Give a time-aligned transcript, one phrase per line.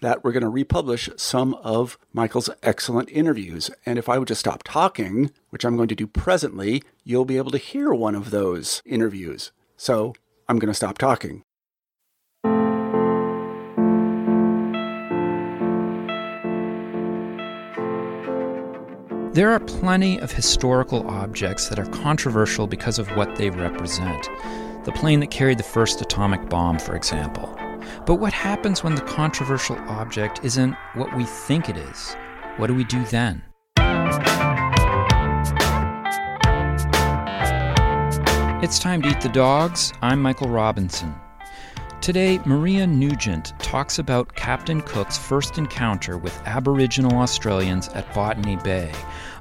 [0.00, 3.70] that we're going to republish some of Michael's excellent interviews.
[3.84, 7.38] And if I would just stop talking, which I'm going to do presently, you'll be
[7.38, 9.52] able to hear one of those interviews.
[9.76, 10.14] So
[10.48, 11.42] I'm going to stop talking.
[19.32, 24.30] There are plenty of historical objects that are controversial because of what they represent.
[24.84, 27.54] The plane that carried the first atomic bomb, for example.
[28.06, 32.16] But what happens when the controversial object isn't what we think it is?
[32.56, 33.42] What do we do then?
[38.62, 39.92] It's time to eat the dogs.
[40.02, 41.14] I'm Michael Robinson.
[42.00, 48.92] Today, Maria Nugent talks about Captain Cook's first encounter with Aboriginal Australians at Botany Bay,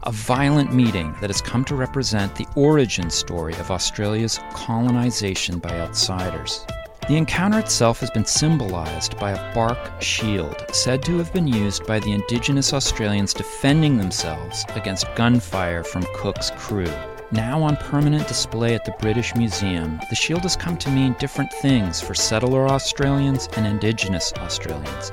[0.03, 5.79] a violent meeting that has come to represent the origin story of Australia's colonization by
[5.79, 6.65] outsiders.
[7.07, 11.85] The encounter itself has been symbolized by a bark shield, said to have been used
[11.85, 16.91] by the Indigenous Australians defending themselves against gunfire from Cook's crew.
[17.31, 21.53] Now on permanent display at the British Museum, the shield has come to mean different
[21.53, 25.11] things for settler Australians and Indigenous Australians,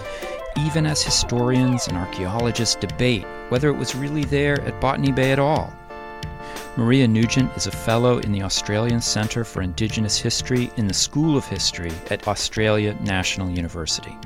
[0.65, 5.39] even as historians and archaeologists debate whether it was really there at Botany Bay at
[5.39, 5.71] all.
[6.77, 11.37] Maria Nugent is a fellow in the Australian Centre for Indigenous History in the School
[11.37, 14.17] of History at Australia National University.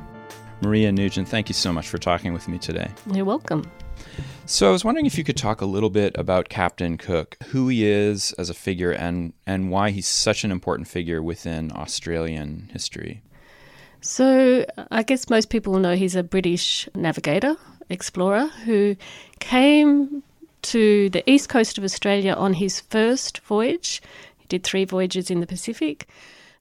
[0.62, 2.88] Maria Nugent, thank you so much for talking with me today.
[3.12, 3.70] You're welcome.
[4.46, 7.68] So I was wondering if you could talk a little bit about Captain Cook, who
[7.68, 12.70] he is as a figure and and why he's such an important figure within Australian
[12.72, 13.22] history.
[14.00, 17.56] So I guess most people know he's a British navigator,
[17.90, 18.94] explorer who
[19.40, 20.22] came
[20.70, 24.02] to the east coast of Australia on his first voyage.
[24.36, 26.08] He did three voyages in the Pacific,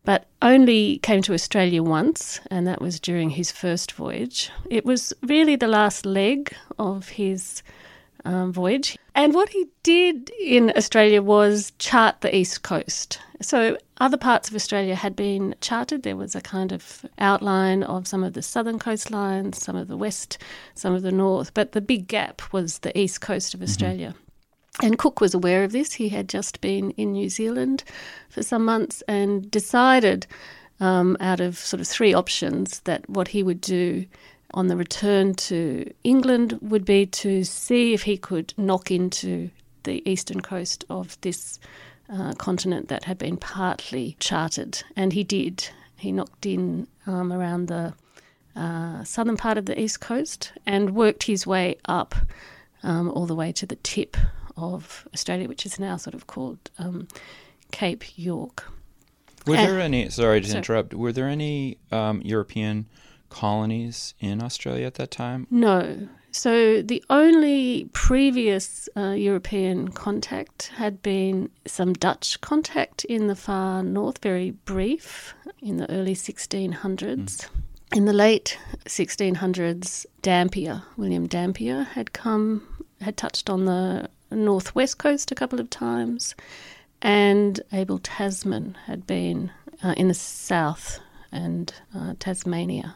[0.04, 4.52] but only came to Australia once, and that was during his first voyage.
[4.70, 7.64] It was really the last leg of his
[8.26, 8.98] um, voyage.
[9.14, 13.20] And what he did in Australia was chart the east coast.
[13.42, 16.04] So other parts of Australia had been charted.
[16.04, 19.98] There was a kind of outline of some of the southern coastlines, some of the
[19.98, 20.38] west,
[20.74, 24.10] some of the north, but the big gap was the east coast of Australia.
[24.10, 24.86] Mm-hmm.
[24.86, 25.94] And Cook was aware of this.
[25.94, 27.86] He had just been in New Zealand
[28.30, 30.28] for some months and decided,
[30.82, 34.06] um, out of sort of three options, that what he would do
[34.56, 39.52] on the return to England would be to see if he could knock into
[39.84, 41.60] the eastern coast of this
[42.10, 45.70] uh, continent that had been partly charted, and he did.
[45.98, 47.94] He knocked in um, around the
[48.56, 52.16] uh, southern part of the east coast and worked his way up
[52.82, 54.16] um, all the way to the tip
[54.56, 57.08] of Australia, which is now sort of called um,
[57.72, 58.72] Cape York.
[59.46, 60.10] Were and, there any?
[60.10, 60.58] Sorry to sorry.
[60.60, 60.94] interrupt.
[60.94, 62.86] Were there any um, European
[63.36, 65.46] colonies in Australia at that time?
[65.52, 66.08] No.
[66.32, 73.84] So the only previous uh, European contact had been some Dutch contact in the far
[73.84, 76.78] north, very brief, in the early 1600s.
[76.78, 77.50] Mm.
[77.94, 82.66] In the late 1600s, Dampier, William Dampier, had come,
[83.02, 86.36] had touched on the northwest coast a couple of times,
[87.02, 89.52] and Abel Tasman had been
[89.84, 91.00] uh, in the south
[91.32, 92.96] and uh, Tasmania.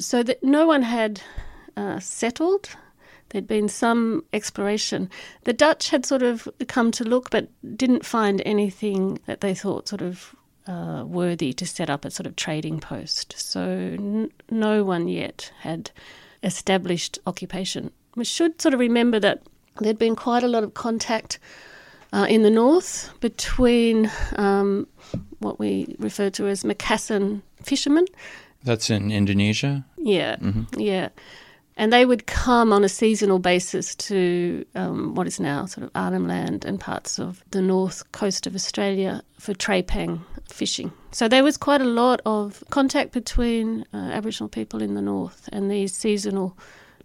[0.00, 1.20] So that no one had
[1.76, 2.70] uh, settled.
[3.28, 5.08] There'd been some exploration.
[5.44, 9.86] The Dutch had sort of come to look, but didn't find anything that they thought
[9.86, 10.34] sort of
[10.66, 13.34] uh, worthy to set up a sort of trading post.
[13.36, 15.92] So n- no one yet had
[16.42, 19.42] established occupation we should sort of remember that
[19.80, 21.38] there'd been quite a lot of contact
[22.12, 24.86] uh, in the north between um,
[25.38, 28.06] what we refer to as Macassan fishermen.
[28.62, 29.84] That's in Indonesia?
[29.96, 30.36] Yeah,
[30.76, 31.08] yeah.
[31.76, 35.90] And they would come on a seasonal basis to um, what is now sort of
[35.94, 40.92] Arnhem Land and parts of the north coast of Australia for trepang fishing.
[41.12, 45.48] So there was quite a lot of contact between uh, Aboriginal people in the north
[45.52, 46.56] and these seasonal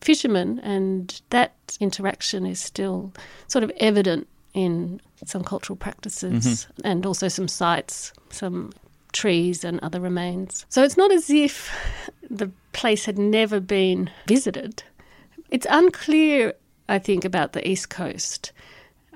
[0.01, 3.13] fishermen, and that interaction is still
[3.47, 8.71] sort of evident in some cultural practices and also some sites, some
[9.15, 10.65] trees and other remains.
[10.69, 11.71] So it's not as if
[12.29, 14.83] the place had never been visited.
[15.49, 16.53] It's unclear,
[16.89, 18.51] I think, about the East Coast.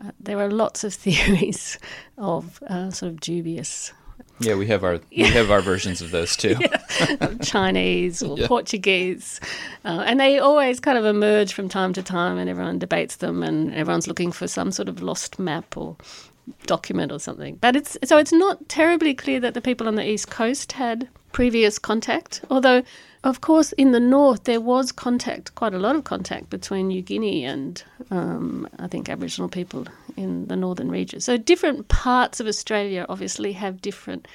[0.01, 1.78] Uh, there are lots of theories
[2.18, 3.92] of uh, sort of dubious
[4.40, 6.56] Yeah, we have our we have our versions of those too.
[7.42, 8.48] Chinese or Yeah.
[8.48, 9.40] Portuguese.
[9.84, 13.44] Uh, and they always kind of emerge from time to time, and everyone debates them,
[13.44, 15.98] and everyone's looking for some sort of lost map or
[16.66, 17.57] document or something.
[17.62, 21.07] But it's so it's not terribly clear that the people on the east coast had
[21.31, 22.84] previous contact, although.
[23.22, 27.01] Of course, in the north, there was contact, quite a lot of contact between New
[27.01, 29.86] Guinea and um, I think Aboriginal people
[30.16, 31.19] in the northern region.
[31.19, 34.25] So, different parts of Australia obviously have different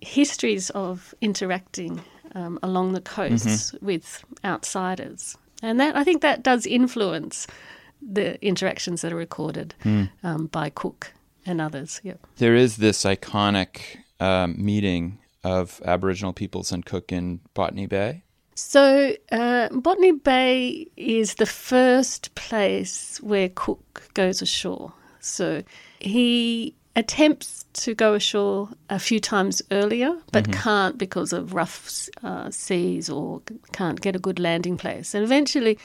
[0.00, 2.00] histories of interacting
[2.36, 7.48] um, along the coasts with outsiders, and that I think that does influence
[8.00, 9.74] the interactions that are recorded
[10.22, 11.12] um, by Cook
[11.46, 12.00] and others.
[12.02, 12.14] Yeah.
[12.36, 18.22] There is this iconic um, meeting of Aboriginal peoples and Cook in Botany Bay.
[18.56, 24.92] So, uh, Botany Bay is the first place where Cook goes ashore.
[25.20, 25.62] So,
[26.00, 32.50] he attempts to go ashore a few times earlier, but can't because of rough uh,
[32.50, 35.14] seas or can't get a good landing place.
[35.14, 35.78] And eventually,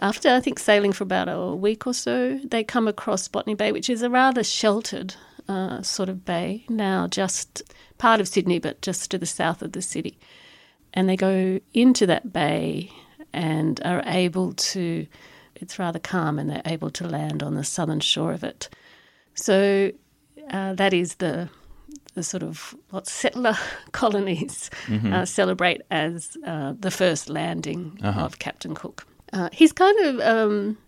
[0.00, 3.72] after I think sailing for about a week or so, they come across Botany Bay,
[3.72, 5.14] which is a rather sheltered
[5.48, 7.62] uh, sort of bay, now just
[7.96, 10.18] part of Sydney, but just to the south of the city.
[10.94, 12.92] And they go into that bay
[13.32, 15.06] and are able to
[15.56, 18.68] it's rather calm and they're able to land on the southern shore of it.
[19.34, 19.90] So
[20.50, 21.48] uh, that is the
[22.14, 23.56] the sort of what settler
[23.92, 24.70] colonies
[25.12, 29.06] uh, celebrate as uh, the first landing of Captain Cook.
[29.32, 30.78] Uh, he's kind of um,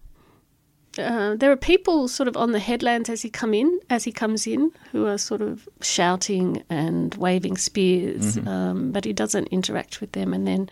[0.98, 4.12] uh, there are people sort of on the headlands as he come in, as he
[4.12, 10.00] comes in, who are sort of shouting and waving spears, um, but he doesn't interact
[10.00, 10.34] with them.
[10.34, 10.70] And then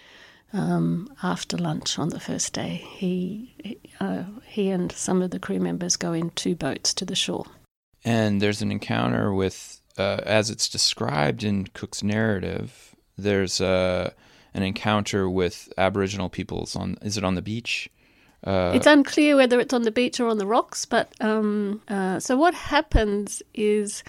[0.53, 5.39] um, after lunch on the first day, he he, uh, he and some of the
[5.39, 7.47] crew members go in two boats to the shore.
[8.05, 14.11] And there's an encounter with, uh, as it's described in Cook's narrative, there's uh,
[14.59, 17.89] an encounter with Aboriginal peoples on, is it on the beach?
[18.45, 22.19] Uh, It's unclear whether it's on the beach or on the rocks, but um, uh,
[22.21, 24.05] so what happens is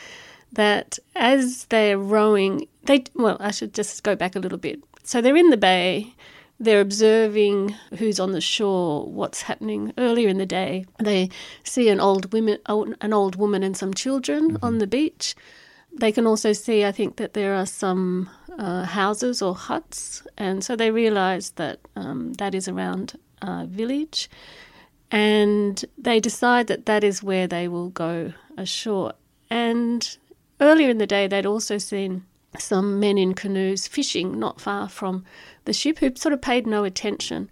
[0.51, 4.83] that as they're rowing, they well, I should just go back a little bit.
[5.03, 6.15] So they're in the bay,
[6.59, 10.85] they're observing who's on the shore, what's happening earlier in the day.
[10.97, 11.29] They
[11.63, 15.35] see an old women, an old woman and some children on the beach.
[15.99, 20.63] They can also see, I think, that there are some uh, houses or huts, and
[20.63, 24.29] so they realise that um, that is around a village,
[25.11, 29.13] and they decide that that is where they will go ashore.
[29.49, 30.17] And
[30.61, 32.25] earlier in the day, they'd also seen
[32.57, 35.25] some men in canoes fishing not far from
[35.65, 37.49] the ship who sort of paid no attention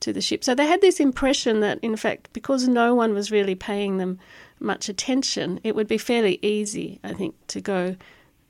[0.00, 0.44] to the ship.
[0.44, 4.18] So they had this impression that, in fact, because no one was really paying them
[4.60, 7.96] much attention, it would be fairly easy, I think, to go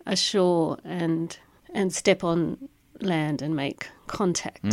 [0.07, 1.37] ashore and
[1.75, 2.69] and step on
[3.01, 4.65] land and make contact.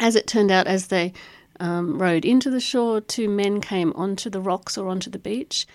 [0.00, 1.12] As it turned out, as they
[1.60, 5.66] um, rowed into the shore, two men came onto the rocks or onto the beach,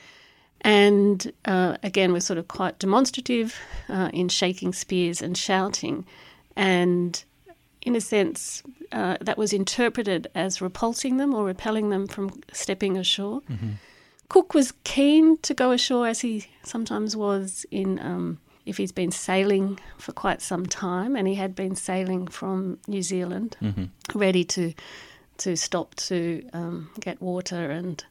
[0.62, 3.56] and uh, again were sort of quite demonstrative
[3.90, 6.06] uh, in shaking spears and shouting,
[6.56, 7.24] and
[7.84, 12.98] in a sense, uh, that was interpreted as repulsing them or repelling them from stepping
[12.98, 13.42] ashore.
[14.30, 18.00] Cook was keen to go ashore, as he sometimes was in.
[18.00, 22.78] Um, if he's been sailing for quite some time, and he had been sailing from
[22.88, 23.56] New Zealand,
[24.14, 24.74] ready to
[25.38, 28.04] to stop to um, get water and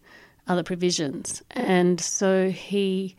[0.49, 3.17] other provisions, and so he,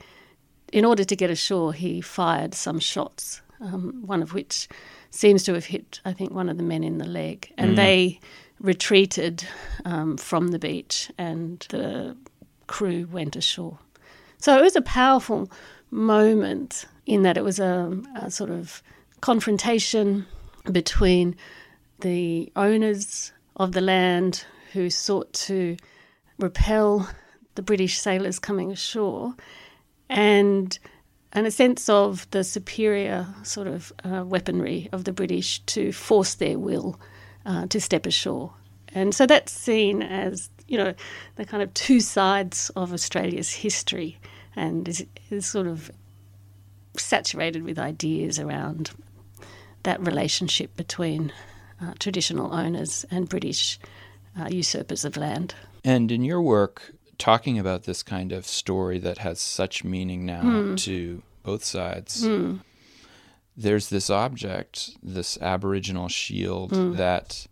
[0.74, 4.68] in order to get ashore, he fired some shots, um, one of which
[5.12, 8.20] seems to have hit, I think, one of the men in the leg, and they
[8.60, 9.46] retreated
[9.86, 12.16] um, from the beach, and the
[12.68, 13.80] crew went ashore.
[14.38, 15.50] So it was a powerful
[15.90, 18.84] moment in that it was a, a sort of
[19.22, 20.26] confrontation
[20.72, 21.36] between
[22.02, 25.78] the owners of the land who sought to
[26.38, 27.10] repel
[27.56, 29.34] the British sailors coming ashore,
[30.10, 30.78] and
[31.34, 36.36] and a sense of the superior sort of uh, weaponry of the British to force
[36.36, 37.00] their will
[37.46, 38.54] uh, to step ashore.
[38.94, 40.94] And so that's seen as, you know,
[41.36, 44.18] the kind of two sides of Australia's history
[44.56, 45.92] and is, is sort of
[46.98, 48.92] saturated with ideas around
[49.84, 51.32] that relationship between
[51.82, 53.80] uh, traditional owners and British
[54.40, 55.56] uh, usurpers of land.
[55.84, 60.42] And in your work, talking about this kind of story that has such meaning now
[60.42, 60.78] mm.
[60.80, 62.60] to both sides, mm.
[63.56, 66.98] there's this object, this Aboriginal shield mm.
[66.98, 67.48] that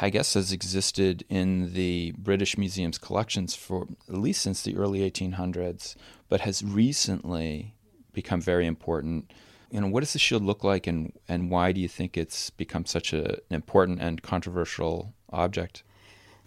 [0.00, 5.08] I guess has existed in the British Museum's collections for at least since the early
[5.10, 5.96] 1800s,
[6.28, 7.74] but has recently
[8.12, 9.32] become very important.
[9.70, 12.50] You know, what does the shield look like, and and why do you think it's
[12.50, 15.82] become such a, an important and controversial object?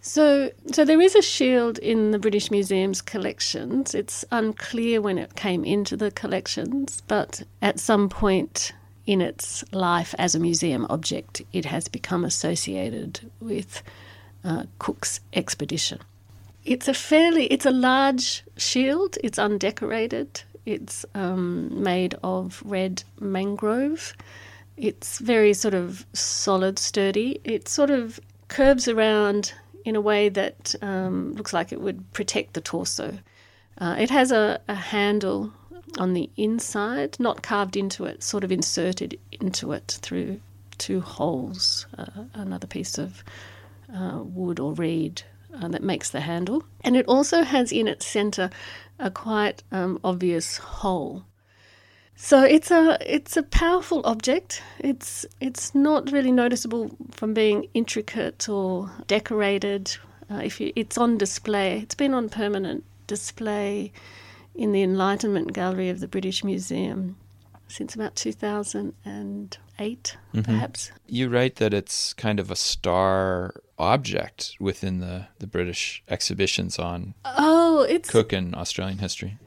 [0.02, 3.96] So, so there is a shield in the British Museum's collections.
[3.96, 8.74] It's unclear when it came into the collections, but at some point
[9.06, 13.84] in its life as a museum object, it has become associated with
[14.44, 16.00] uh, Cook's expedition.
[16.66, 19.18] It's a fairly, it's a large shield.
[19.24, 20.44] It's undecorated.
[20.66, 24.14] It's um, made of red mangrove.
[24.78, 27.42] It's very sort of solid, sturdy.
[27.44, 32.54] It sort of curves around in a way that um, looks like it would protect
[32.54, 33.20] the torso.
[33.78, 35.52] Uh, it has a, a, handle
[35.98, 40.40] on the inside, not carved into it, sort of inserted into it through
[40.78, 43.24] two holes, uh, another piece of
[43.94, 45.22] uh, wood or reed
[45.62, 46.63] uh, that makes the handle.
[46.84, 48.50] And it also has in its centre
[49.00, 51.25] a quite um, obvious hole
[52.16, 54.62] so it's a it's a powerful object.
[54.80, 59.96] It's it's not really noticeable from being intricate or decorated.
[60.32, 63.92] Uh, if you, it's on display, it's been on permanent display
[64.56, 67.18] in the Enlightenment Gallery of the British Museum
[67.68, 68.98] since about 2008,
[69.80, 70.42] mm-hmm.
[70.42, 70.92] perhaps.
[71.08, 77.16] You write that it's kind of a star object within the, the British exhibitions on
[77.26, 79.38] oh, it's, Cook and Australian history.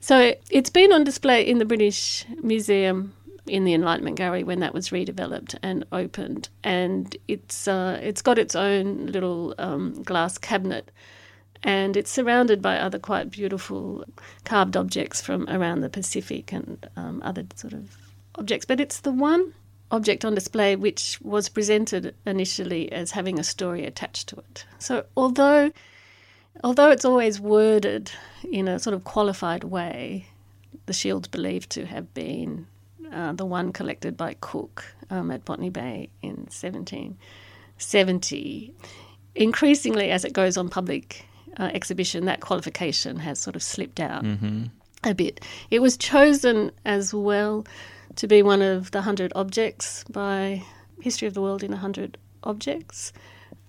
[0.00, 3.14] So it's been on display in the British Museum
[3.46, 8.38] in the Enlightenment Gallery when that was redeveloped and opened, and it's uh, it's got
[8.38, 10.90] its own little um, glass cabinet,
[11.62, 14.04] and it's surrounded by other quite beautiful
[14.44, 17.96] carved objects from around the Pacific and um, other sort of
[18.34, 18.66] objects.
[18.66, 19.54] But it's the one
[19.90, 24.64] object on display which was presented initially as having a story attached to it.
[24.78, 25.70] So although
[26.62, 28.12] Although it's always worded
[28.50, 30.26] in a sort of qualified way,
[30.86, 32.66] the shield's believed to have been
[33.12, 38.74] uh, the one collected by Cook um, at Botany Bay in 1770.
[39.34, 41.26] Increasingly, as it goes on public
[41.58, 44.64] uh, exhibition, that qualification has sort of slipped out mm-hmm.
[45.04, 45.40] a bit.
[45.70, 47.66] It was chosen as well
[48.16, 50.62] to be one of the 100 objects by
[51.00, 53.12] History of the World in 100 Objects.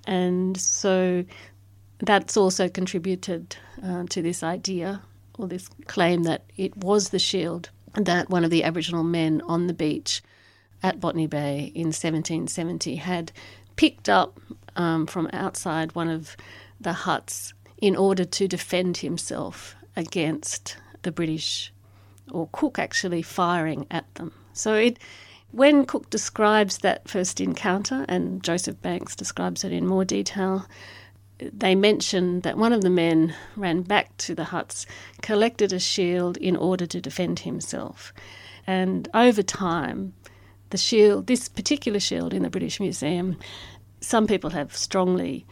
[0.05, 1.23] And so
[1.99, 5.01] that's also contributed uh, to this idea
[5.37, 9.67] or this claim that it was the shield that one of the Aboriginal men on
[9.67, 10.21] the beach
[10.81, 13.31] at Botany Bay in 1770 had
[13.75, 14.39] picked up
[14.75, 16.35] um, from outside one of
[16.81, 21.73] the huts in order to defend himself against the British,
[22.31, 24.31] or Cook actually firing at them.
[24.53, 24.99] So it,
[25.51, 30.65] when Cook describes that first encounter, and Joseph Banks describes it in more detail,
[31.39, 34.85] they mentioned that one of the men ran back to the huts,
[35.21, 38.13] collected a shield in order to defend himself.
[38.65, 40.13] And over time,
[40.69, 43.35] the shield, this particular shield in the British Museum,
[43.99, 45.45] some people have strongly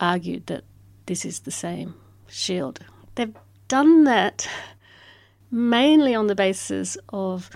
[0.00, 0.64] argued that
[1.08, 1.94] this is the same
[2.28, 2.80] shield.
[3.14, 3.34] They've
[3.66, 4.46] done that
[5.50, 7.50] mainly on the basis of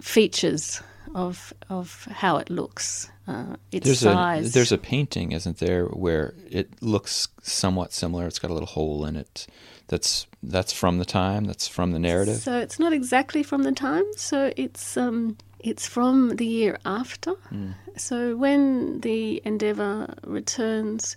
[0.00, 0.82] features
[1.14, 4.48] of of how it looks, uh, its there's size.
[4.48, 8.26] A, there's a painting, isn't there, where it looks somewhat similar.
[8.26, 9.46] It's got a little hole in it.
[9.88, 11.44] That's that's from the time.
[11.44, 12.38] That's from the narrative.
[12.38, 14.04] So it's not exactly from the time.
[14.16, 17.34] So it's um, it's from the year after.
[17.52, 17.74] Mm.
[17.96, 21.16] So when the Endeavour returns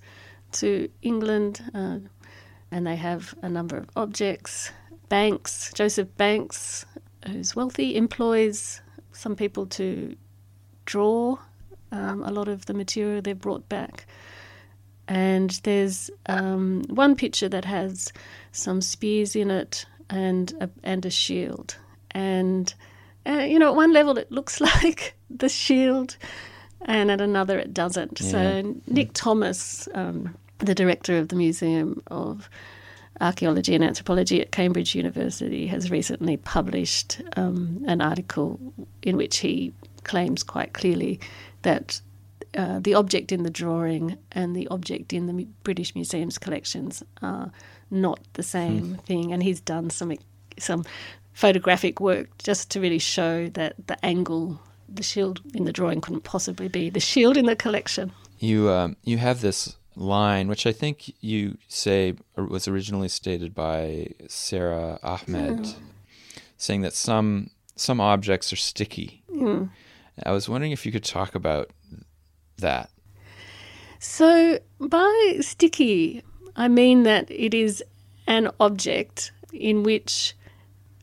[0.53, 1.99] to England, uh,
[2.71, 4.71] and they have a number of objects.
[5.09, 6.85] Banks, Joseph Banks,
[7.25, 10.15] who's wealthy, employs some people to
[10.85, 11.37] draw
[11.91, 14.05] um, a lot of the material they've brought back.
[15.07, 18.11] And there's um, one picture that has
[18.51, 21.77] some spears in it and a, and a shield.
[22.11, 22.73] And,
[23.25, 26.17] uh, you know, at one level it looks like the shield,
[26.85, 28.19] and at another it doesn't.
[28.21, 28.31] Yeah.
[28.31, 32.49] So Nick Thomas, um, the director of the Museum of
[33.19, 38.59] Archaeology and Anthropology at Cambridge University, has recently published um, an article
[39.01, 41.19] in which he claims quite clearly
[41.63, 42.01] that
[42.55, 47.51] uh, the object in the drawing and the object in the British Museum's collections are
[47.91, 49.01] not the same mm.
[49.01, 49.33] thing.
[49.33, 50.13] And he's done some
[50.57, 50.83] some
[51.33, 56.23] photographic work just to really show that the angle, the shield in the drawing couldn't
[56.23, 58.11] possibly be the shield in the collection.
[58.39, 64.09] You um, you have this line, which I think you say was originally stated by
[64.27, 65.75] Sara Ahmed, mm.
[66.57, 69.23] saying that some some objects are sticky.
[69.31, 69.69] Mm.
[70.23, 71.71] I was wondering if you could talk about
[72.57, 72.89] that.
[73.99, 76.23] So, by sticky,
[76.55, 77.83] I mean that it is
[78.27, 80.35] an object in which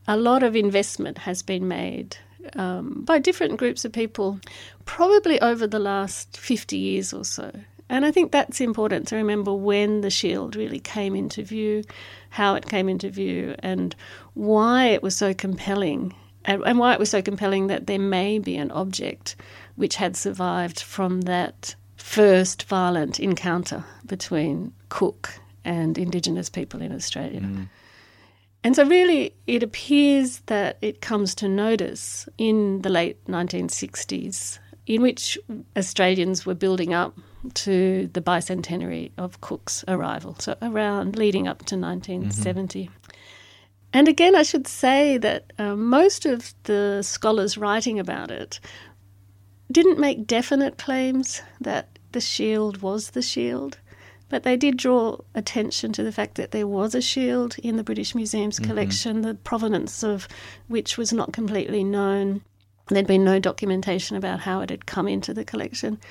[0.07, 2.17] a lot of investment has been made
[2.55, 4.39] um, by different groups of people,
[4.85, 7.51] probably over the last 50 years or so.
[7.89, 11.83] And I think that's important to remember when the shield really came into view,
[12.29, 13.95] how it came into view, and
[14.33, 16.13] why it was so compelling,
[16.45, 19.35] and, and why it was so compelling that there may be an object
[19.75, 27.41] which had survived from that first violent encounter between Cook and Indigenous people in Australia.
[27.41, 27.67] Mm.
[28.65, 34.57] And so, really, it appears that it comes to notice in the late 1960s,
[34.87, 35.37] in which
[35.77, 37.15] Australians were building up
[37.53, 42.85] to the bicentenary of Cook's arrival, so around leading up to 1970.
[42.85, 42.93] Mm-hmm.
[43.93, 48.59] And again, I should say that uh, most of the scholars writing about it
[49.71, 53.77] didn't make definite claims that the shield was the shield,
[54.35, 57.85] but they did draw attention to the fact that there was a shield in the
[57.85, 58.69] British Museum's mm-hmm.
[58.69, 60.27] collection, the provenance of
[60.67, 62.41] which was not completely known.
[62.89, 66.01] There'd been no documentation about how it had come into the collection,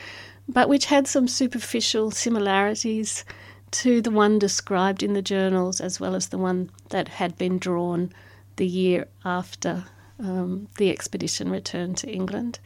[0.48, 3.26] but which had some superficial similarities
[3.72, 7.58] to the one described in the journals as well as the one that had been
[7.58, 8.10] drawn
[8.56, 9.84] the year after
[10.18, 12.58] um, the expedition returned to England.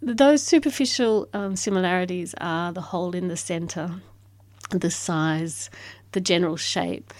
[0.00, 4.00] Those superficial um, similarities are the hole in the centre,
[4.78, 5.70] the size,
[6.12, 7.12] the general shape.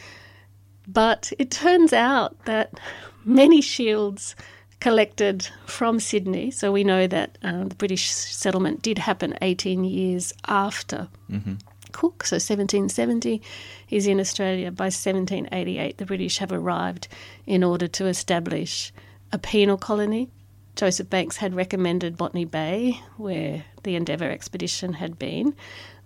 [0.87, 2.79] But it turns out that
[3.25, 4.35] many shields
[4.81, 10.33] collected from Sydney, so we know that uh, the British settlement did happen 18 years
[10.47, 11.55] after mm-hmm.
[11.93, 13.43] Cook, so 1770.
[13.87, 14.73] He's in Australia.
[14.73, 17.07] By 1788, the British have arrived
[17.47, 18.93] in order to establish
[19.31, 20.31] a penal colony
[20.75, 25.55] Joseph Banks had recommended Botany Bay, where the Endeavour expedition had been,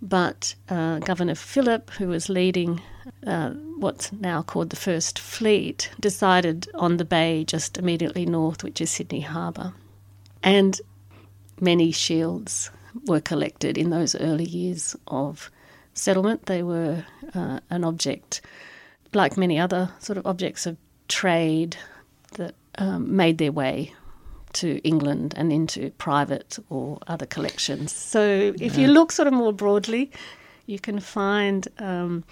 [0.03, 2.81] but uh, Governor Phillip, who was leading
[3.27, 8.81] uh, what's now called the First Fleet, decided on the bay just immediately north, which
[8.81, 9.73] is Sydney Harbour.
[10.43, 10.81] And
[11.61, 12.71] many shields
[13.07, 15.51] were collected in those early years of
[15.95, 16.47] settlement.
[16.47, 17.05] They were
[17.35, 18.41] uh, an object,
[19.13, 20.77] like many other sort of objects of
[21.09, 21.77] trade,
[22.33, 23.95] that um, made their way
[24.57, 27.93] to England and into private or other collections.
[27.93, 30.11] So if you look sort of more broadly,
[30.67, 32.25] you can find um,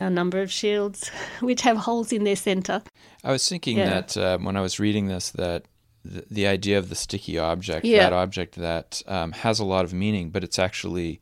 [0.00, 2.82] a number of shields which have holes in their centre.
[3.24, 3.88] I was thinking yeah.
[3.88, 5.64] that um, when I was reading this, that
[6.04, 8.04] the, the idea of the sticky object, yeah.
[8.04, 11.20] that object that um, has a lot of meaning, but it's actually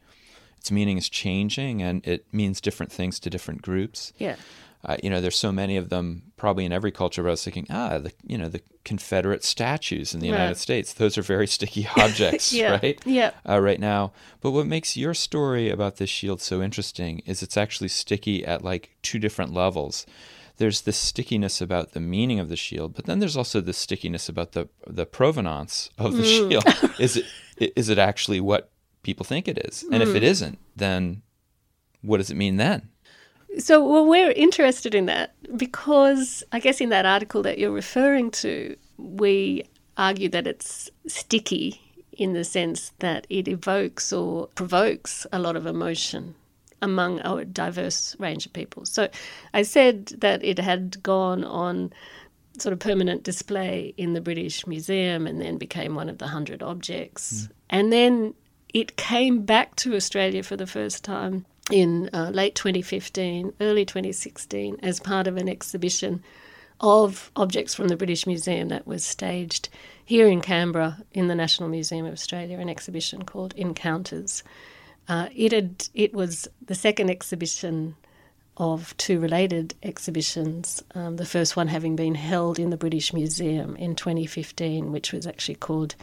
[0.58, 4.12] its meaning is changing and it means different things to different groups.
[4.18, 4.36] Yeah
[4.86, 7.22] uh, you know, there's so many of them probably in every culture.
[7.22, 10.38] But I was thinking, ah, the you know the Confederate statues in the right.
[10.38, 12.78] United States; those are very sticky objects, yeah.
[12.80, 13.00] right?
[13.04, 13.32] Yeah.
[13.48, 17.56] Uh, right now, but what makes your story about this shield so interesting is it's
[17.56, 20.06] actually sticky at like two different levels.
[20.58, 24.28] There's this stickiness about the meaning of the shield, but then there's also the stickiness
[24.28, 26.48] about the the provenance of the mm.
[26.48, 26.94] shield.
[27.00, 28.70] is it is it actually what
[29.02, 29.82] people think it is?
[29.90, 30.08] And mm.
[30.08, 31.22] if it isn't, then
[32.02, 32.90] what does it mean then?
[33.58, 38.30] So, well, we're interested in that because I guess in that article that you're referring
[38.32, 39.64] to, we
[39.96, 41.80] argue that it's sticky
[42.12, 46.34] in the sense that it evokes or provokes a lot of emotion
[46.82, 48.84] among a diverse range of people.
[48.84, 49.08] So,
[49.54, 51.92] I said that it had gone on
[52.58, 56.62] sort of permanent display in the British Museum and then became one of the hundred
[56.62, 57.42] objects.
[57.42, 57.50] Mm.
[57.70, 58.34] And then
[58.72, 64.78] it came back to Australia for the first time in uh, late 2015, early 2016,
[64.82, 66.22] as part of an exhibition
[66.80, 69.68] of objects from the British Museum that was staged
[70.04, 74.42] here in Canberra in the National Museum of Australia, an exhibition called Encounters.
[75.08, 77.96] Uh, it had it was the second exhibition
[78.56, 80.82] of two related exhibitions.
[80.94, 85.26] Um, the first one having been held in the British Museum in 2015, which was
[85.26, 85.94] actually called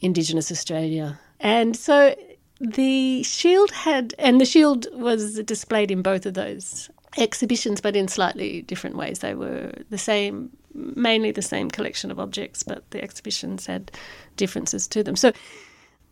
[0.00, 1.18] Indigenous Australia.
[1.40, 2.14] And so
[2.60, 8.08] the shield had, and the shield was displayed in both of those exhibitions, but in
[8.08, 9.20] slightly different ways.
[9.20, 13.90] They were the same, mainly the same collection of objects, but the exhibitions had
[14.36, 15.16] differences to them.
[15.16, 15.32] So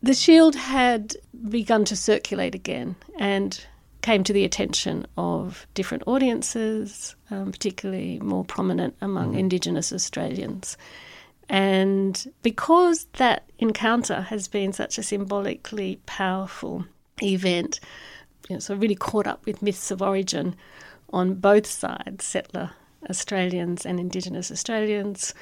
[0.01, 1.15] the shield had
[1.49, 3.65] begun to circulate again and
[4.01, 9.39] came to the attention of different audiences, um, particularly more prominent among mm.
[9.39, 10.77] Indigenous Australians.
[11.49, 16.85] And because that encounter has been such a symbolically powerful
[17.21, 17.79] event,
[18.49, 20.55] you know, so really caught up with myths of origin
[21.11, 22.71] on both sides, settler
[23.09, 25.33] Australians and Indigenous Australians.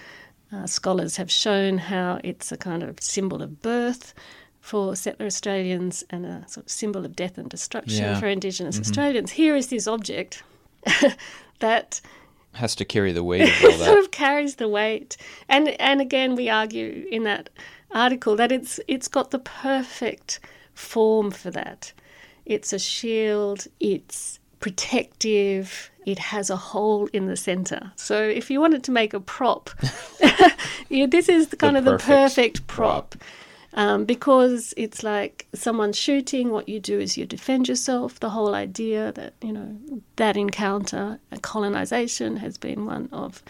[0.51, 4.13] Uh, scholars have shown how it's a kind of symbol of birth
[4.59, 8.19] for settler Australians and a sort of symbol of death and destruction yeah.
[8.19, 8.83] for Indigenous mm-hmm.
[8.83, 9.31] Australians.
[9.31, 10.43] Here is this object
[11.59, 12.01] that
[12.53, 13.81] has to carry the weight of all that.
[13.81, 15.17] It sort of carries the weight.
[15.49, 17.49] And and again we argue in that
[17.91, 20.39] article that it's it's got the perfect
[20.73, 21.93] form for that.
[22.45, 27.91] It's a shield, it's protective, it has a hole in the center.
[27.95, 29.69] So if you wanted to make a prop,
[30.89, 33.11] yeah, this is kind the of the perfect prop.
[33.11, 33.23] prop
[33.73, 36.51] um, because it's like someone shooting.
[36.51, 38.19] What you do is you defend yourself.
[38.19, 39.77] The whole idea that you know
[40.15, 43.41] that encounter, a colonization, has been one of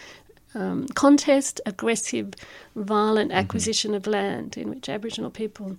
[0.54, 2.34] um, contest, aggressive,
[2.76, 3.38] violent mm-hmm.
[3.38, 3.96] acquisition mm-hmm.
[3.96, 5.76] of land in which Aboriginal people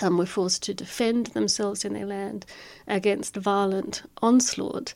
[0.00, 2.46] um, were forced to defend themselves in their land
[2.86, 4.94] against violent onslaught,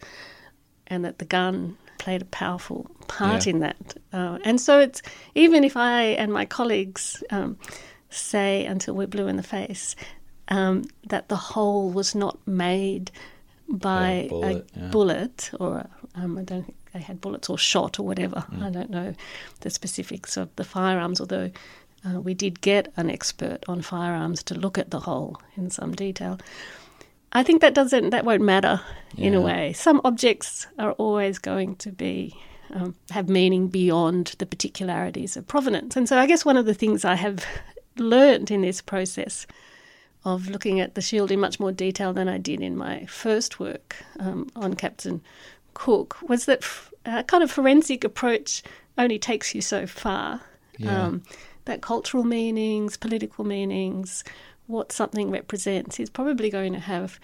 [0.87, 3.53] and that the gun played a powerful part yeah.
[3.53, 3.95] in that.
[4.13, 5.03] Uh, and so it's
[5.35, 7.59] even if I and my colleagues um,
[8.11, 9.97] say until we're blue in the face
[10.49, 13.11] um, that the hole was not made
[13.69, 14.89] by a bullet, a yeah.
[14.89, 18.45] bullet or um, I don't think they had bullets or shot or whatever.
[18.51, 18.63] Mm.
[18.63, 19.15] I don't know
[19.61, 21.51] the specifics of the firearms, although
[22.07, 25.95] uh, we did get an expert on firearms to look at the hole in some
[25.95, 26.39] detail.
[27.33, 28.81] I think that doesn't that won't matter
[29.15, 29.27] yeah.
[29.27, 29.73] in a way.
[29.73, 32.35] Some objects are always going to be
[32.71, 36.75] um, have meaning beyond the particularities of provenance, and so I guess one of the
[36.75, 37.45] things I have
[37.99, 39.47] learned in this process
[40.25, 43.61] of looking at the shield in much more detail than I did in my first
[43.61, 45.23] work um, on Captain
[45.75, 46.65] Cook was that
[47.05, 48.63] a kind of forensic approach
[48.99, 50.41] only takes you so far.
[50.79, 51.05] Yeah.
[51.05, 51.23] Um,
[51.67, 54.25] that cultural meanings, political meanings,
[54.67, 57.21] what something represents is probably going to have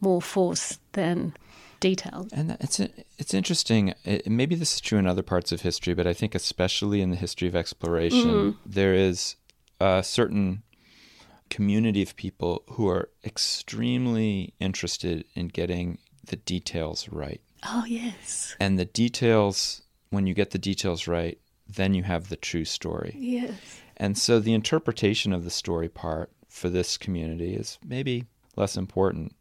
[0.00, 1.34] more force than
[1.80, 2.26] detail.
[2.32, 2.80] And it's
[3.18, 3.94] it's interesting.
[4.04, 7.10] It, maybe this is true in other parts of history, but I think especially in
[7.10, 8.56] the history of exploration, mm.
[8.64, 9.36] there is
[9.84, 10.62] a certain
[11.50, 17.40] community of people who are extremely interested in getting the details right.
[17.66, 18.56] Oh, yes.
[18.58, 23.14] And the details, when you get the details right, then you have the true story.
[23.18, 23.80] Yes.
[23.96, 28.24] And so the interpretation of the story part for this community is maybe
[28.56, 29.34] less important.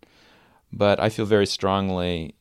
[0.72, 2.36] But I feel very strongly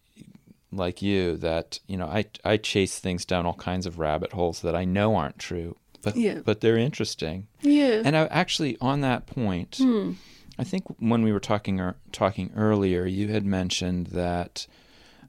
[0.70, 4.62] like you that, you know, I I chase things down all kinds of rabbit holes
[4.62, 6.40] that I know aren't true but yeah.
[6.44, 7.46] but they're interesting.
[7.60, 8.02] Yeah.
[8.04, 10.16] And I, actually, on that point, mm.
[10.58, 14.66] I think when we were talking er, talking earlier, you had mentioned that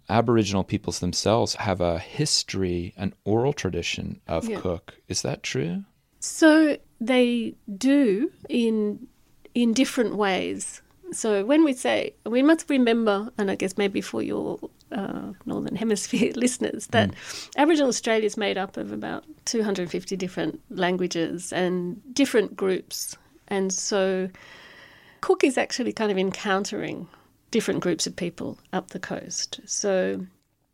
[0.10, 4.60] Aboriginal peoples themselves have a history, an oral tradition of yeah.
[4.60, 4.96] cook.
[5.08, 5.86] Is that true?
[6.20, 9.08] So they do in
[9.54, 10.82] in different ways.
[11.12, 14.60] So when we say we must remember, and I guess maybe for your
[14.94, 17.50] uh, Northern Hemisphere listeners that mm.
[17.58, 23.18] Aboriginal Australia is made up of about 250 different languages and different groups.
[23.48, 24.30] And so
[25.22, 27.08] Cook is actually kind of encountering
[27.52, 29.60] different groups of people up the coast.
[29.66, 30.26] So,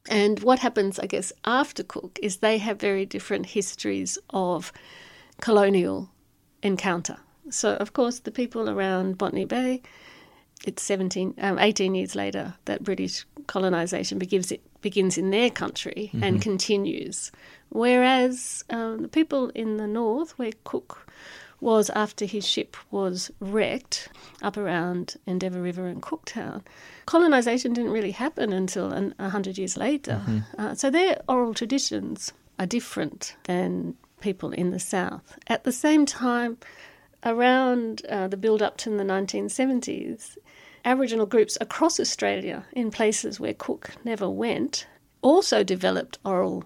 [0.09, 4.71] and what happens, I guess, after Cook is they have very different histories of
[5.41, 6.09] colonial
[6.61, 7.17] encounter.
[7.49, 9.81] So, of course, the people around Botany Bay
[10.65, 16.11] it's 17, um, 18 years later that British colonisation begins, it begins in their country
[16.13, 16.23] mm-hmm.
[16.23, 17.31] and continues.
[17.69, 21.11] Whereas um, the people in the north, where Cook
[21.59, 24.07] was after his ship was wrecked
[24.43, 26.61] up around Endeavour River and Cooktown,
[27.07, 30.21] colonisation didn't really happen until an, 100 years later.
[30.23, 30.61] Mm-hmm.
[30.61, 35.37] Uh, so their oral traditions are different than people in the south.
[35.47, 36.59] At the same time,
[37.25, 40.37] around uh, the build up to the 1970s,
[40.85, 44.87] Aboriginal groups across Australia, in places where Cook never went,
[45.21, 46.63] also developed oral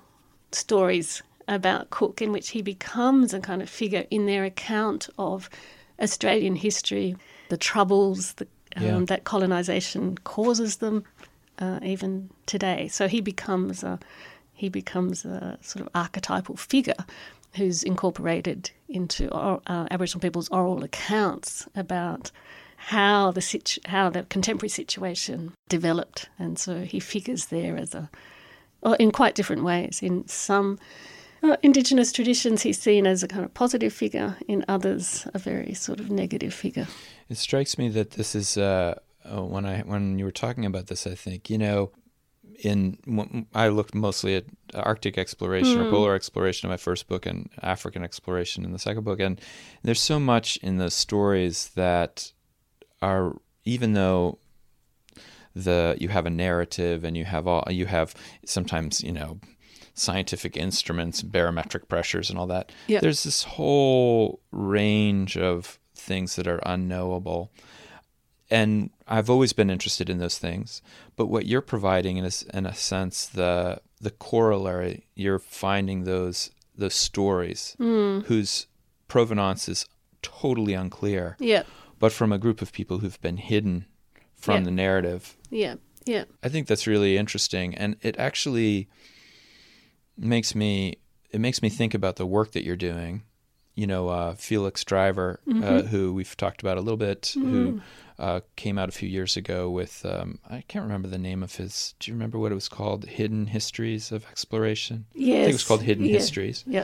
[0.51, 5.49] stories about Cook, in which he becomes a kind of figure in their account of
[5.99, 7.15] Australian history,
[7.49, 8.99] the troubles the, um, yeah.
[9.07, 11.03] that colonisation causes them,
[11.59, 12.87] uh, even today.
[12.87, 13.99] So he becomes a
[14.55, 17.05] he becomes a sort of archetypal figure
[17.55, 19.59] who's incorporated into uh,
[19.91, 22.31] Aboriginal people's oral accounts about
[22.87, 28.09] how the situ- how the contemporary situation developed, and so he figures there as a,
[28.81, 30.01] well, in quite different ways.
[30.01, 30.77] In some
[31.41, 34.35] uh, Indigenous traditions, he's seen as a kind of positive figure.
[34.49, 36.87] In others, a very sort of negative figure.
[37.29, 40.87] It strikes me that this is uh, uh when I when you were talking about
[40.87, 41.91] this, I think you know
[42.59, 42.97] in
[43.55, 45.81] I looked mostly at Arctic exploration mm.
[45.81, 45.91] or hmm.
[45.91, 49.41] polar exploration in my first book and African exploration in the second book and
[49.81, 52.31] there's so much in those stories that
[53.03, 53.35] are
[53.65, 54.39] even though
[55.55, 59.39] the you have a narrative and you have all you have sometimes you know
[59.93, 66.59] scientific instruments barometric pressures and all that there's this whole range of things that are
[66.65, 67.51] unknowable
[68.49, 70.83] and I've always been interested in those things.
[71.15, 75.07] But what you're providing is, in a sense, the the corollary.
[75.15, 78.23] You're finding those those stories mm.
[78.25, 78.67] whose
[79.07, 79.87] provenance is
[80.21, 81.35] totally unclear.
[81.39, 81.63] Yeah.
[82.03, 83.85] But from a group of people who've been hidden
[84.35, 84.63] from yeah.
[84.65, 85.37] the narrative.
[85.49, 85.75] Yeah.
[86.03, 86.25] Yeah.
[86.43, 88.89] I think that's really interesting, and it actually
[90.17, 90.97] makes me
[91.29, 93.23] it makes me think about the work that you're doing.
[93.73, 95.63] You know, uh, Felix Driver, uh, mm-hmm.
[95.63, 97.49] uh, who we've talked about a little bit, mm.
[97.49, 97.81] who
[98.19, 101.55] uh, came out a few years ago with um, I can't remember the name of
[101.55, 101.95] his.
[102.01, 103.05] Do you remember what it was called?
[103.05, 105.05] Hidden Histories of Exploration.
[105.13, 106.15] Yes, I think it was called Hidden yeah.
[106.15, 106.65] Histories.
[106.67, 106.83] Yeah,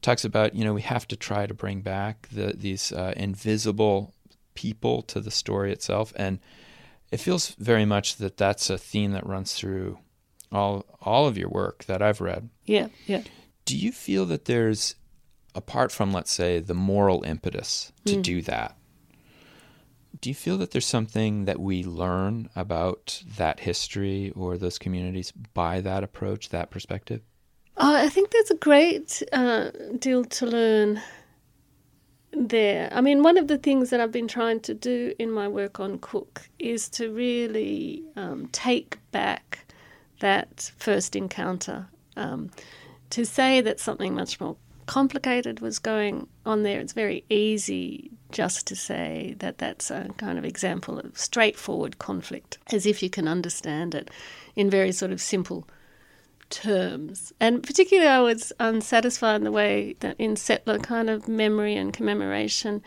[0.00, 4.14] talks about you know we have to try to bring back the these uh, invisible
[4.56, 6.40] people to the story itself, and
[7.12, 9.98] it feels very much that that's a theme that runs through
[10.50, 12.48] all all of your work that I've read.
[12.64, 13.22] Yeah, yeah.
[13.64, 14.96] Do you feel that there's
[15.54, 18.22] apart from let's say the moral impetus to mm.
[18.22, 18.76] do that
[20.20, 25.32] do you feel that there's something that we learn about that history or those communities
[25.54, 27.22] by that approach, that perspective?
[27.76, 31.00] Uh, I think there's a great uh, deal to learn
[32.36, 32.88] there.
[32.92, 35.80] I mean, one of the things that I've been trying to do in my work
[35.80, 39.66] on Cook is to really um, take back
[40.20, 41.86] that first encounter.
[42.16, 42.50] Um,
[43.10, 48.66] to say that something much more complicated was going on there, it's very easy just
[48.66, 53.28] to say that that's a kind of example of straightforward conflict, as if you can
[53.28, 54.10] understand it
[54.54, 55.66] in very sort of simple
[56.50, 57.32] terms.
[57.40, 61.92] And particularly, I was unsatisfied in the way that in settler kind of memory and
[61.92, 62.82] commemoration,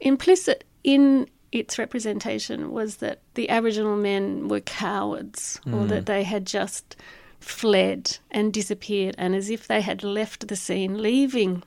[0.00, 5.74] implicit in its representation was that the Aboriginal men were cowards mm.
[5.74, 6.06] or that mm.
[6.06, 6.96] they had just
[7.40, 11.62] fled and disappeared, and as if they had left the scene, leaving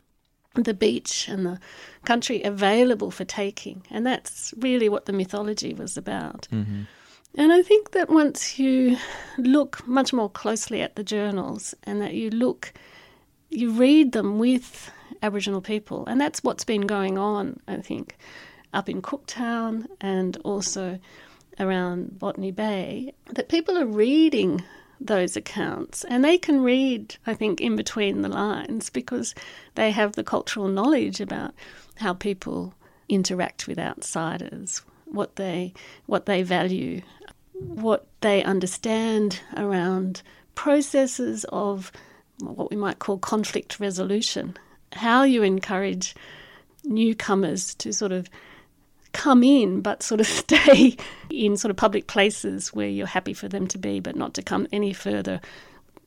[0.56, 1.60] the beach and the
[2.06, 3.84] country available for taking.
[3.90, 6.48] And that's really what the mythology was about.
[6.52, 6.84] Mm-hmm.
[7.36, 8.98] And I think that once you
[9.38, 12.74] look much more closely at the journals and that you look,
[13.50, 18.18] you read them with Aboriginal people, and that's what's been going on, I think,
[18.74, 21.00] up in Cooktown and also
[21.60, 24.64] around Botany Bay, that people are reading
[25.02, 26.04] those accounts.
[26.06, 29.36] And they can read, I think, in between the lines because
[29.76, 31.54] they have the cultural knowledge about
[31.96, 32.74] how people
[33.08, 35.74] interact with outsiders, what they
[36.06, 37.02] what they value,
[37.54, 40.22] what they understand around
[40.56, 41.92] processes of
[42.42, 44.56] what we might call conflict resolution,
[44.94, 46.16] how you encourage
[46.84, 48.30] newcomers to sort of
[49.12, 50.96] come in but sort of stay
[51.30, 54.42] in sort of public places where you're happy for them to be, but not to
[54.42, 55.40] come any further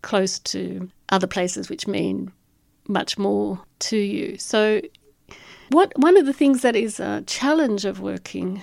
[0.02, 2.32] close to other places which mean
[2.88, 4.36] much more to you.
[4.38, 4.80] So,
[5.70, 8.62] what one of the things that is a challenge of working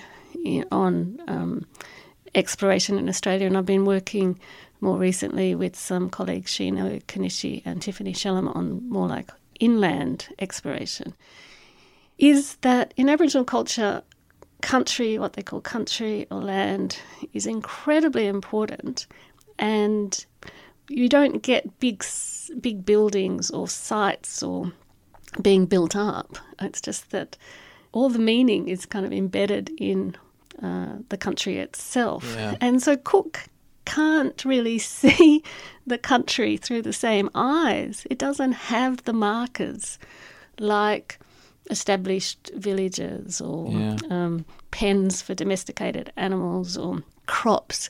[0.70, 1.66] on um,
[2.34, 4.38] exploration in Australia, and I've been working
[4.80, 11.14] more recently with some colleagues, Shino Konishi and Tiffany Shellam, on more like inland exploration,
[12.18, 14.02] is that in Aboriginal culture,
[14.62, 16.98] country, what they call country or land,
[17.32, 19.06] is incredibly important,
[19.58, 20.24] and
[20.88, 22.04] you don't get big
[22.60, 24.72] big buildings or sites or
[25.40, 26.36] being built up.
[26.60, 27.36] It's just that
[27.92, 30.16] all the meaning is kind of embedded in
[30.62, 32.56] uh, the country itself, yeah.
[32.60, 33.48] and so Cook
[33.84, 35.42] can't really see
[35.86, 38.06] the country through the same eyes.
[38.10, 39.98] It doesn't have the markers
[40.58, 41.18] like
[41.70, 43.96] established villages or yeah.
[44.10, 47.88] um, pens for domesticated animals or crops,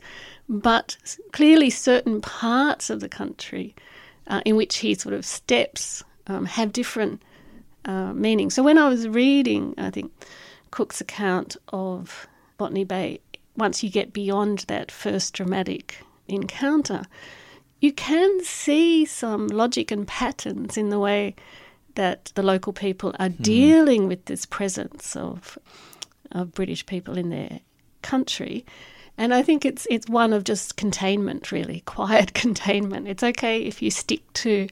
[0.48, 0.96] but
[1.32, 3.74] clearly certain parts of the country
[4.26, 7.22] uh, in which he sort of steps um, have different
[7.84, 8.54] uh, meanings.
[8.54, 10.12] So when I was reading, I think,
[10.70, 12.26] Cook's account of
[12.58, 13.20] Botany Bay,
[13.56, 17.02] once you get beyond that first dramatic encounter,
[17.80, 21.34] you can see some logic and patterns in the way
[21.94, 23.42] that the local people are mm.
[23.42, 25.58] dealing with this presence of
[26.32, 27.60] of British people in their
[28.02, 28.64] country.
[29.18, 33.08] And I think it's it's one of just containment, really, quiet containment.
[33.08, 34.68] It's okay if you stick to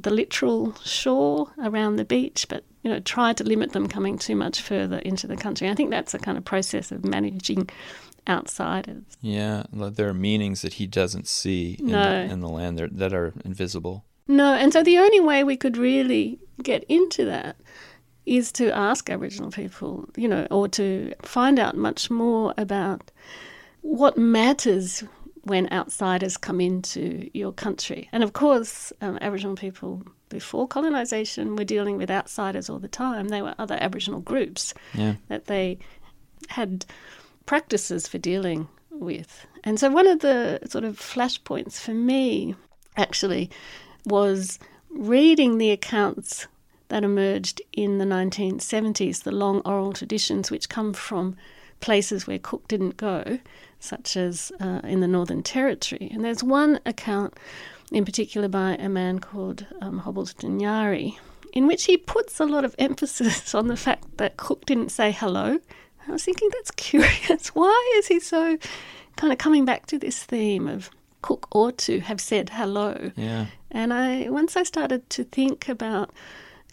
[0.00, 4.36] the literal shore around the beach, but you know, try to limit them coming too
[4.36, 5.68] much further into the country.
[5.68, 7.68] I think that's a kind of process of managing
[8.28, 9.02] outsiders.
[9.20, 12.02] Yeah, there are meanings that he doesn't see in, No.
[12.26, 14.04] the, in the land that- that are invisible.
[14.28, 17.56] No, and so the only way we could really get into that
[18.26, 23.10] is to ask Aboriginal people, you know, or to find out much more about
[23.80, 25.02] what matters
[25.44, 28.08] when outsiders come into your country.
[28.12, 33.28] And of course, um, Aboriginal people before colonisation were dealing with outsiders all the time.
[33.28, 35.14] They were other Aboriginal groups Yeah.
[35.28, 35.78] that they
[36.48, 36.84] had
[37.46, 39.46] practices for dealing with.
[39.64, 42.54] And so one of the sort of flashpoints for me
[42.96, 43.50] actually
[44.04, 44.58] was
[44.90, 46.46] reading the accounts
[46.88, 51.36] that emerged in the 1970s, the long oral traditions which come from
[51.80, 53.38] places where Cook didn't go,
[53.80, 56.10] such as uh, in the Northern Territory.
[56.12, 57.34] And there's one account
[57.90, 61.16] in particular by a man called um, Hobbles Danaiyarri,
[61.52, 65.10] in which he puts a lot of emphasis on the fact that Cook didn't say
[65.10, 65.58] hello.
[66.06, 67.48] I was thinking that's curious.
[67.54, 68.58] Why is he so
[69.16, 70.90] kind of coming back to this theme of
[71.22, 73.12] Cook ought to have said hello?
[73.16, 73.46] Yeah.
[73.70, 76.10] And I once I started to think about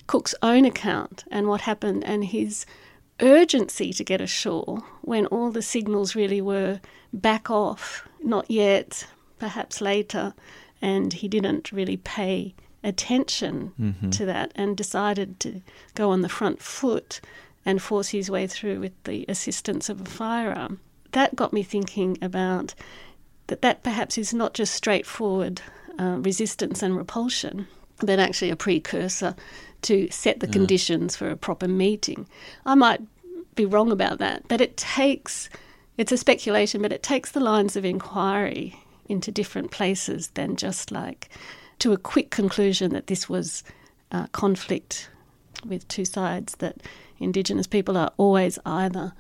[0.07, 2.65] Cook's own account and what happened and his
[3.21, 6.79] urgency to get ashore when all the signals really were
[7.13, 9.07] back off, not yet,
[9.39, 10.33] perhaps later,
[10.81, 13.73] and he didn't really pay attention
[14.11, 15.61] to that and decided to
[15.95, 17.19] go on the front foot
[17.65, 20.79] and force his way through with the assistance of a firearm.
[21.11, 22.75] That got me thinking about
[23.47, 25.61] that that perhaps is not just straightforward
[25.97, 27.67] uh, resistance and repulsion,
[27.99, 29.35] but actually a precursor
[29.83, 32.27] to set the conditions for a proper meeting.
[32.65, 33.01] I might
[33.55, 35.49] be wrong about that, but it takes,
[35.97, 40.91] it's a speculation, but it takes the lines of inquiry into different places than just
[40.91, 41.29] like
[41.79, 43.63] to a quick conclusion that this was
[44.11, 45.09] uh, conflict
[45.65, 46.77] with two sides, that
[47.19, 49.13] Indigenous people are always either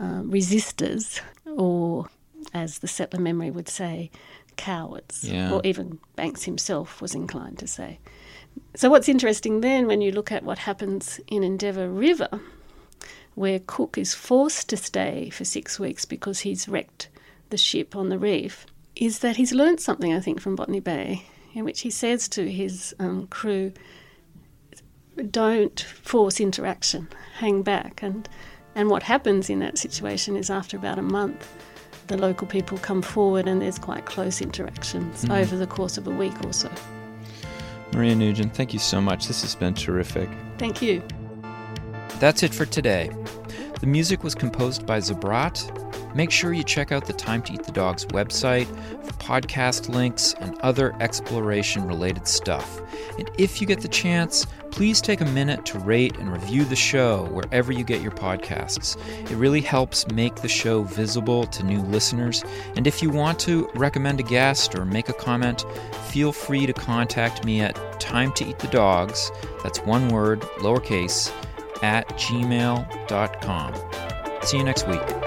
[0.00, 2.08] uh, resistors or,
[2.52, 4.10] as the settler memory would say,
[4.56, 5.52] cowards, Yeah.
[5.52, 7.98] or even Banks himself was inclined to say.
[8.74, 12.40] So, what's interesting then when you look at what happens in Endeavour River,
[13.34, 17.08] where Cook is forced to stay for six weeks because he's wrecked
[17.50, 18.66] the ship on the reef,
[18.96, 22.50] is that he's learnt something, I think, from Botany Bay, in which he says to
[22.50, 23.72] his um, crew,
[25.30, 28.02] don't force interaction, hang back.
[28.02, 28.28] And,
[28.74, 31.46] and what happens in that situation is after about a month,
[32.08, 35.32] the local people come forward and there's quite close interactions mm-hmm.
[35.32, 36.70] over the course of a week or so.
[37.92, 39.26] Maria Nugent, thank you so much.
[39.26, 40.28] This has been terrific.
[40.58, 41.02] Thank you.
[42.18, 43.10] That's it for today.
[43.80, 45.85] The music was composed by Zabrat.
[46.14, 48.66] Make sure you check out the Time to Eat the Dogs website
[49.04, 52.80] for podcast links and other exploration related stuff.
[53.18, 56.76] And if you get the chance, please take a minute to rate and review the
[56.76, 58.96] show wherever you get your podcasts.
[59.30, 62.44] It really helps make the show visible to new listeners.
[62.76, 65.64] And if you want to recommend a guest or make a comment,
[66.08, 69.30] feel free to contact me at time to eat the dogs,
[69.62, 71.32] that's one word, lowercase,
[71.82, 73.74] at gmail.com.
[74.42, 75.25] See you next week.